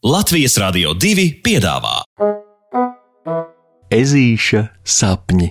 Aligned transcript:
Latvijas 0.00 0.54
Rādio 0.56 0.94
2 0.96 1.42
piedāvā 1.44 1.98
Ezīša 3.92 4.62
sapņi. 4.80 5.50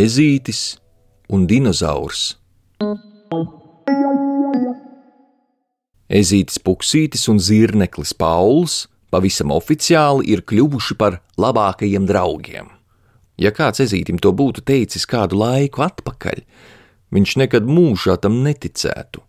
Ezītis 0.00 0.62
un 1.28 1.44
dinozaurs. 1.44 2.38
Ezītis 6.10 6.58
Puksītis 6.58 7.28
un 7.30 7.38
Zirneklis 7.38 8.10
Pauls 8.18 8.88
pavisam 9.14 9.52
oficiāli 9.54 10.32
ir 10.34 10.42
kļuvuši 10.42 10.96
par 10.98 11.20
labākajiem 11.38 12.08
draugiem. 12.08 12.66
Ja 13.38 13.52
kāds 13.54 13.78
ezītim 13.84 14.18
to 14.18 14.32
būtu 14.34 14.64
teicis 14.66 15.06
kādu 15.06 15.38
laiku 15.38 15.84
atpakaļ, 15.86 16.42
viņš 17.14 17.36
nekad 17.44 17.70
mūžā 17.70 18.18
tam 18.26 18.40
neticētu. 18.42 19.22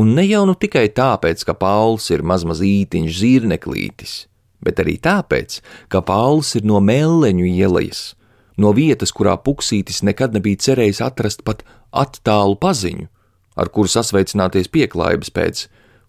Un 0.00 0.16
ne 0.16 0.24
jau 0.24 0.46
nu 0.48 0.56
tikai 0.56 0.86
tāpēc, 0.96 1.44
ka 1.44 1.52
Pauls 1.60 2.08
ir 2.08 2.24
mazmazītiņš 2.24 3.20
zirneklītis, 3.20 4.14
bet 4.64 4.80
arī 4.80 4.96
tāpēc, 5.04 5.60
ka 5.92 6.00
Pauls 6.00 6.54
ir 6.56 6.64
no 6.64 6.80
Melleņu 6.80 7.52
ielas, 7.52 8.14
no 8.56 8.72
vietas, 8.72 9.12
kurā 9.12 9.36
Puksītis 9.36 10.00
nekad 10.08 10.32
nebija 10.32 10.64
cerējis 10.70 11.04
atrast 11.04 11.44
pat 11.44 11.66
attālu 11.92 12.56
paziņu, 12.56 13.10
ar 13.60 13.68
kuru 13.68 13.92
sasveicināties 13.92 14.72
pieklājības 14.72 15.36
pēc, 15.36 15.68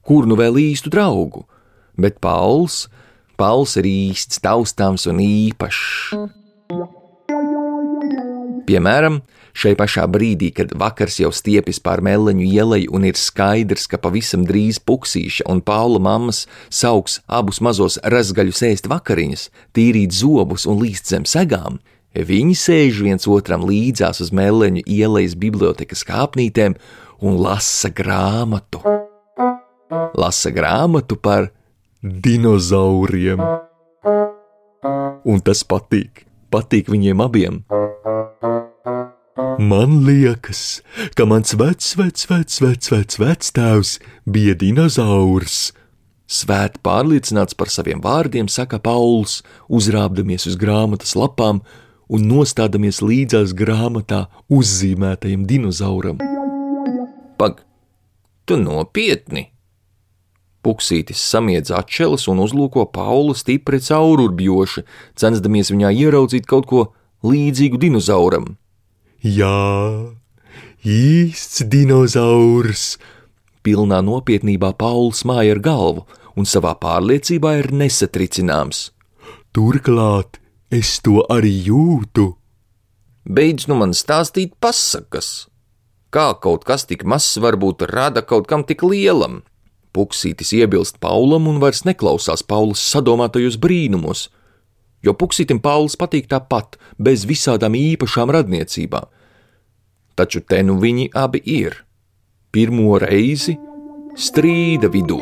kur 0.10 0.26
nu 0.26 0.34
vēl 0.40 0.58
īstu 0.58 0.90
draugu, 0.90 1.44
bet 1.94 2.18
Pauls, 2.18 2.88
Pauls 3.38 3.76
ir 3.78 3.86
īsts, 3.86 4.42
taustāms 4.42 5.06
un 5.08 5.22
īpašs. 5.22 6.16
Piemēram, 8.66 9.20
šai 9.54 9.76
pašā 9.78 10.08
brīdī, 10.10 10.50
kad 10.54 10.74
vakars 10.82 11.20
jau 11.22 11.30
stiepjas 11.34 11.80
pār 11.86 12.02
meleņu 12.06 12.46
ielai 12.46 12.82
un 12.90 13.06
ir 13.06 13.18
skaidrs, 13.18 13.86
ka 13.90 14.00
pavisam 14.02 14.48
drīz 14.50 14.82
puksīša 14.82 15.46
un 15.50 15.62
Paula 15.66 16.02
mammas 16.02 16.44
sauks 16.74 17.20
abus 17.26 17.62
mazos 17.62 18.00
razgaļus 18.02 18.64
ēst 18.70 18.90
vakariņas, 18.90 19.46
tīrīt 19.78 20.18
zobus 20.18 20.66
un 20.70 20.82
līst 20.82 21.14
zem 21.14 21.30
segām, 21.30 21.78
viņi 22.14 22.58
sēž 22.58 23.04
viens 23.06 23.30
otram 23.30 23.66
līdzās 23.70 24.26
uz 24.26 24.34
meleņu 24.34 24.84
ielas 24.90 25.38
bibliotekas 25.38 26.02
kāpnītēm 26.10 26.78
un 27.22 27.40
lasa 27.42 27.94
grāmatu. 27.94 28.84
Lasa 30.20 30.52
grāmatu 30.52 31.16
par 31.16 31.48
dinozauriem. 32.04 33.40
Un 35.24 35.44
tas 35.44 35.64
patīk, 35.64 36.26
patīk 36.52 36.92
viņiem 36.92 37.24
abiem. 37.24 37.62
Man 39.60 40.02
liekas, 40.08 40.80
ka 41.16 41.26
mans 41.28 41.56
vecs, 41.60 41.94
vecs, 42.00 42.26
vecs, 42.32 42.60
vecs, 42.64 42.90
vecs, 42.92 43.20
vectēvs 43.20 43.92
bija 44.28 44.56
dinozaurs. 44.60 45.72
Svēti 46.30 46.80
pārliecināts 46.86 47.58
par 47.58 47.72
saviem 47.74 48.00
vārdiem, 48.04 48.48
saka 48.52 48.80
Pauls, 48.80 49.40
uzrāpdamies 49.68 50.48
uz 50.48 50.56
grāmatas 50.60 51.16
lapām 51.18 51.64
un 52.10 52.28
nostādamies 52.30 53.02
līdzās 53.04 53.56
grāmatā 53.58 54.26
uzzīmētajam 54.48 55.48
dinozauram. 55.50 56.20
Pag, 57.40 57.64
tu 58.46 58.60
nopietni! 58.62 59.48
Puksītis 60.66 61.22
samiedz 61.24 61.72
atšķeles 61.72 62.28
un 62.32 62.42
uzlūko 62.44 62.84
Paulu 62.92 63.36
stipri 63.38 63.80
caururbjoši, 63.80 64.84
censdamies 65.16 65.72
viņā 65.72 65.92
ieraudzīt 66.04 66.50
kaut 66.50 66.68
ko 66.68 66.82
līdzīgu 67.24 67.80
dinozauram. 67.80 68.58
Jā, 69.24 69.56
īsts 70.84 71.64
dinozaurs! 71.68 72.98
Pilnā 73.64 74.00
nopietnībā 74.04 74.72
Pauls 74.80 75.26
māja 75.28 75.56
ar 75.56 75.64
galvu 75.64 76.06
un 76.40 76.48
savā 76.48 76.72
pārliecībā 76.80 77.58
ir 77.60 77.72
nesatricināms. 77.76 78.90
Turklāt 79.56 80.40
es 80.72 80.98
to 81.04 81.24
arī 81.32 81.52
jūtu. 81.68 82.34
Beidz 83.28 83.68
nu 83.72 83.80
man 83.80 83.96
stāstīt 83.96 84.56
pasakas! 84.64 85.50
Kā 86.10 86.34
kaut 86.42 86.64
kas 86.66 86.88
tik 86.90 87.04
mazs 87.06 87.38
varbūt 87.38 87.84
rada 87.92 88.24
kaut 88.26 88.48
kam 88.50 88.64
tik 88.66 88.82
lielam? 88.82 89.44
Puksītis 90.00 90.54
iebilst 90.56 91.02
Paulam 91.04 91.50
un 91.52 91.58
vairs 91.60 91.82
neklausās 91.84 92.46
Paulas 92.48 92.80
sadomātajos 92.94 93.58
brīnumos, 93.60 94.30
jo 95.04 95.12
Puksītim 95.12 95.60
Pauls 95.60 95.98
patīk 96.00 96.30
tāpat, 96.32 96.78
bez 96.96 97.26
visādām 97.28 97.76
īpašām 97.76 98.32
radniecībām. 98.32 99.10
Taču 100.16 100.40
te 100.48 100.62
nu 100.64 100.78
viņi 100.80 101.10
abi 101.20 101.44
ir. 101.44 101.76
Pirmo 102.56 102.96
reizi 103.04 103.58
strīda 104.16 104.88
vidū. 104.94 105.20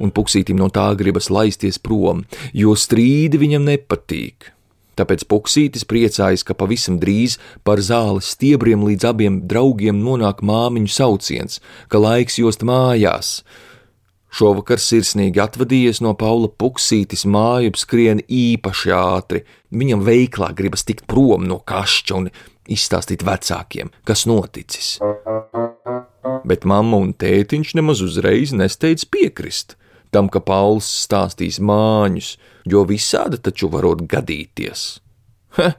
Un 0.00 0.12
Puksītim 0.16 0.56
no 0.56 0.70
tā 0.72 0.88
gribas 0.96 1.28
laisties 1.28 1.76
prom, 1.78 2.24
jo 2.56 2.72
strīdi 2.76 3.40
viņam 3.44 3.68
nepatīk. 3.68 4.55
Tāpēc 4.96 5.26
Puksītis 5.28 5.84
priecājas, 5.84 6.44
ka 6.46 6.56
pavisam 6.56 6.96
drīz 7.00 7.36
par 7.66 7.82
zāles 7.84 8.30
stiebriem 8.32 8.86
līdz 8.86 9.08
abiem 9.10 9.38
draugiem 9.44 10.00
nonāk 10.00 10.40
māmiņu 10.40 10.92
sauciens, 10.92 11.60
ka 11.92 12.00
laiks 12.00 12.40
jost 12.40 12.64
mājās. 12.64 13.42
Šovakar 14.36 14.80
sirsnīgi 14.82 15.40
atvadījies 15.40 16.02
no 16.04 16.14
Paula 16.18 16.48
Puksītis 16.48 17.24
māju, 17.28 17.76
skrien 17.76 18.20
īpaši 18.24 18.92
ātri. 18.96 19.44
Viņam 19.72 20.02
veiklā 20.04 20.50
gribas 20.56 20.84
tikt 20.88 21.06
prom 21.08 21.46
no 21.48 21.60
kašķa 21.60 22.16
un 22.16 22.28
izstāstīt 22.68 23.24
vecākiem, 23.24 23.92
kas 24.04 24.26
noticis. 24.28 24.96
Bet 26.46 26.64
mamma 26.68 27.00
un 27.04 27.12
tētiņš 27.16 27.76
nemaz 27.78 28.02
uzreiz 28.04 28.52
nesteidz 28.56 29.04
piekrist 29.08 29.76
tam, 30.14 30.30
ka 30.32 30.42
Pauls 30.44 30.88
stāstīs 31.06 31.58
māņus, 31.62 32.36
jo 32.68 32.84
visādi 32.88 33.40
taču 33.42 33.70
varot 33.72 34.04
gadīties. 34.10 34.86
Ha, 35.58 35.72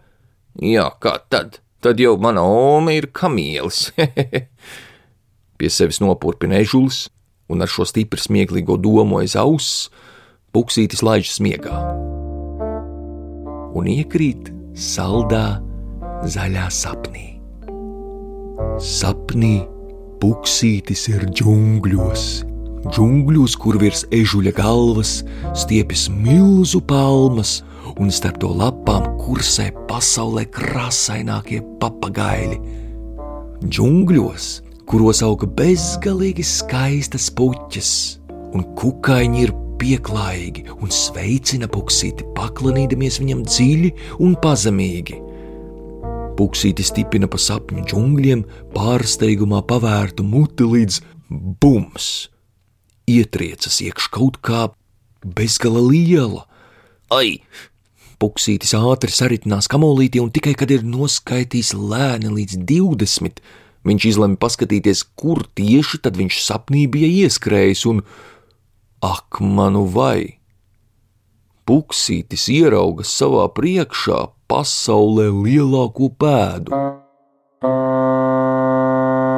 jā, 0.63 0.89
kā 1.03 1.17
tad? 1.29 1.61
Tad 1.83 2.01
jau 2.01 2.15
mana 2.17 2.41
oma 2.41 2.95
ir 2.97 3.11
kamielis. 3.13 3.91
Pie 5.57 5.69
sevis 5.73 6.01
nopurpina 6.01 6.57
ežulis, 6.63 7.05
un 7.49 7.61
ar 7.63 7.71
šo 7.71 7.85
stipri 7.87 8.21
smieklīgo 8.21 8.79
domu 8.81 9.21
aiz 9.21 9.37
auss 9.39 9.87
puksītis 10.55 11.03
laiž 11.05 11.29
smiegā. 11.37 11.77
Un 13.77 13.89
iekrīt 13.93 14.51
saldā 14.73 15.59
zaļā 16.25 16.67
sapnī. 16.73 17.27
Sapnī 18.81 19.59
puksītis 20.21 21.07
ir 21.13 21.27
džungļos 21.29 22.25
džungļos, 22.91 23.55
kur 23.59 23.77
virs 23.81 24.05
ežuļa 24.15 24.53
galvas 24.57 25.21
stiepjas 25.57 26.07
milzu 26.13 26.81
palmas, 26.87 27.61
un 27.97 28.11
starp 28.13 28.39
to 28.41 28.49
lapām 28.53 29.07
kursē 29.21 29.69
pasaulē 29.89 30.45
krāsainākie 30.53 31.61
papagaili. 31.81 32.59
Džungļos, 33.65 34.49
kuros 34.89 35.23
auga 35.25 35.49
bezgalīgi 35.57 36.45
skaistas 36.45 37.31
puķis, 37.33 37.91
un 38.53 38.67
kukaiņi 38.77 39.41
ir 39.47 39.55
pieklājīgi 39.81 40.67
un 40.77 40.93
sveicina 40.93 41.69
puksīti, 41.71 42.25
paklanīdamies 42.37 43.19
viņam 43.21 43.43
dziļi 43.47 43.93
un 44.23 44.37
pazemīgi. 44.41 45.19
Puksīti 46.37 46.85
stipina 46.85 47.29
pa 47.29 47.39
sapņu 47.41 47.85
džungļiem, 47.89 48.45
pārsteigumā 48.77 49.63
pavērtu 49.65 50.25
muti 50.25 50.69
līdz 50.69 51.03
bums! 51.61 52.36
Ietriecas 53.07 53.79
iekš 53.81 54.09
kaut 54.11 54.37
kā 54.43 54.67
bezgala 55.23 55.81
liela. 55.81 56.45
Ai! 57.13 57.39
Puksītis 58.17 58.73
ātri 58.73 59.13
saritinās 59.13 59.69
kamolītī, 59.69 60.19
un 60.23 60.31
tikai 60.33 60.55
kad 60.57 60.71
ir 60.73 60.85
noskaitījis 60.85 61.75
lēni 61.77 62.31
līdz 62.33 62.57
20, 62.65 63.43
viņš 63.87 64.07
izlemj 64.09 64.39
paskatīties, 64.41 65.03
kur 65.15 65.43
tieši 65.57 66.01
tad 66.01 66.17
viņš 66.17 66.39
sapnī 66.41 66.87
bija 66.89 67.09
ieskrējis, 67.27 67.85
un 67.91 68.01
ak, 69.05 69.39
manu 69.39 69.85
vai! 69.93 70.41
Puksītis 71.67 72.47
ierauga 72.49 73.05
savā 73.05 73.45
priekšā 73.53 74.23
pasaulē 74.49 75.27
lielāko 75.29 76.09
pēdu. 76.17 76.73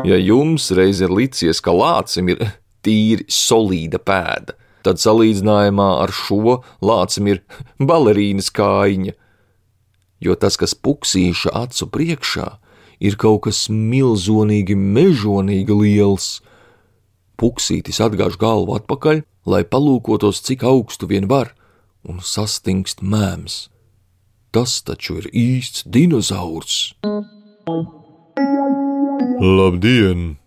Ja 0.07 0.17
jums 0.21 0.69
reiz 0.77 1.01
ir 1.03 1.11
licies, 1.11 1.59
ka 1.59 1.73
lācim 1.75 2.29
ir 2.31 2.45
tīri 2.85 3.25
solīda 3.31 3.99
pēda. 4.01 4.55
Tad 4.85 5.01
salīdzinājumā 5.01 5.89
ar 6.03 6.13
šo 6.15 6.59
lācim 6.85 7.27
ir 7.31 7.41
balerīnas 7.89 8.51
kājiņa. 8.55 9.15
Jo 10.19 10.35
tas, 10.35 10.57
kas 10.59 10.75
puksīša 10.75 11.53
acu 11.55 11.87
priekšā, 11.93 12.47
ir 12.99 13.15
kaut 13.19 13.45
kas 13.47 13.67
milzonīgi, 13.71 14.75
mežonīgi 14.75 15.75
liels. 15.81 16.29
Puksītis 17.39 18.01
atgāž 18.03 18.35
galvu 18.39 18.75
atpakaļ, 18.75 19.23
lai 19.47 19.63
palūkotos, 19.63 20.43
cik 20.43 20.65
augstu 20.67 21.07
vien 21.07 21.29
var, 21.31 21.53
un 22.03 22.19
sastingst 22.19 22.99
mēms. 22.99 23.67
Tas 24.51 24.79
taču 24.83 25.19
ir 25.21 25.29
īsts 25.31 25.85
dinozaurs! 25.87 26.95
Labdien! 29.39 30.39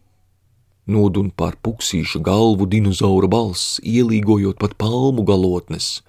Nodun 0.86 1.30
pār 1.30 1.54
puksīša 1.62 2.18
galvu 2.26 2.66
dinozaura 2.66 3.28
balss, 3.30 3.78
ielīgojot 3.86 4.58
pat 4.58 4.74
palmu 4.74 5.22
galotnes. 5.22 6.00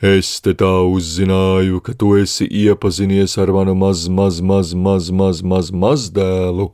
Es 0.00 0.38
te 0.40 0.54
tā 0.54 0.70
uzzināju, 0.88 1.82
ka 1.84 1.92
tu 1.92 2.14
esi 2.16 2.46
iepazinies 2.46 3.36
ar 3.36 3.52
manu 3.52 3.74
maz, 3.74 4.06
maz, 4.08 4.40
maz, 4.40 4.72
maz, 4.72 5.10
maz, 5.10 5.42
maz, 5.42 5.70
maz 5.74 6.08
dēlu. 6.14 6.70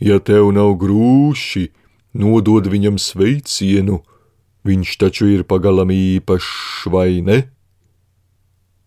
Ja 0.00 0.18
tev 0.18 0.50
nav 0.56 0.74
grūši, 0.80 1.68
nodod 2.18 2.66
viņam 2.66 2.98
sveicienu, 2.98 4.00
viņš 4.66 4.96
taču 4.98 5.28
ir 5.36 5.44
pagalam 5.46 5.92
īpašs, 5.94 6.88
vai 6.90 7.20
ne? 7.22 7.44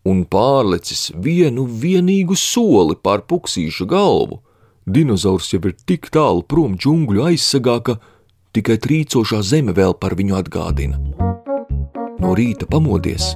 Un 0.04 0.26
pārlecis 0.26 1.14
vienu 1.16 1.64
vienīgu 1.64 2.36
soli 2.36 2.98
pār 3.00 3.24
puksīša 3.24 3.88
galvu, 3.88 4.42
Dinozaurs 4.88 5.50
jau 5.52 5.60
ir 5.68 5.74
tik 5.84 6.08
tālu 6.16 6.46
prom 6.48 6.78
džungļu 6.80 7.26
aizsargā, 7.28 7.76
ka 7.84 7.98
tikai 8.56 8.78
trīcošā 8.80 9.42
zeme 9.44 9.74
vēl 9.76 9.98
par 10.00 10.16
viņu 10.16 10.38
atgādina. 10.38 10.96
No 12.24 12.32
rīta 12.38 12.70
pamodies, 12.72 13.34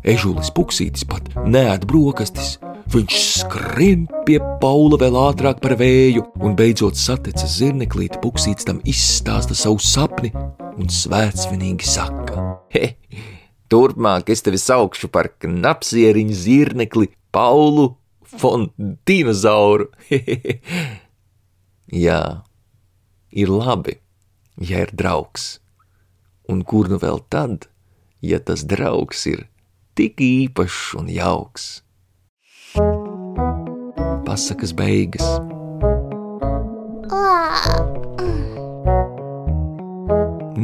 ežulis 0.00 0.48
puksītis 0.56 1.04
pat 1.04 1.28
neēd 1.44 1.84
brokastis. 1.90 2.56
Viņš 2.94 3.18
skrien 3.42 4.06
pie 4.24 4.38
Paula 4.62 4.96
vēl 5.00 5.18
ātrāk 5.18 5.60
par 5.60 5.74
vēju, 5.80 6.24
un 6.40 6.56
beidzot 6.56 6.96
saticis 6.96 7.58
zirneklīti, 7.58 8.20
puksītis 8.24 8.68
tam 8.68 8.80
izstāsta 8.88 9.56
savu 9.56 9.82
sapni 9.84 10.30
un 10.32 10.88
svētsvinīgi 10.88 11.84
saka: 11.88 12.46
He, 12.72 12.94
turpmāk 13.68 14.32
es 14.32 14.44
tevi 14.46 14.60
saukšu 14.60 15.12
par 15.12 15.34
knapsieriņu 15.42 16.40
zirnekli 16.44 17.10
Paulu 17.34 17.90
von 18.38 18.70
dinozauru. 19.06 19.88
Jā, 21.94 22.42
ir 23.30 23.50
labi, 23.52 23.98
ja 24.58 24.84
ir 24.86 24.92
draugs. 24.96 25.58
Un 26.50 26.64
kur 26.66 26.88
nu 26.90 26.98
vēl 27.00 27.20
tad, 27.32 27.68
ja 28.24 28.40
tas 28.40 28.64
draugs 28.68 29.24
ir 29.30 29.46
tik 29.94 30.20
īpašs 30.20 30.94
un 30.98 31.08
jauks? 31.12 31.84
Pasakas 34.26 34.74
beigas. 34.74 35.24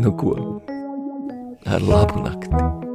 Nu 0.01 0.15
ko, 0.17 0.37
ar 1.69 1.85
labu 1.85 2.25
nakti! 2.25 2.90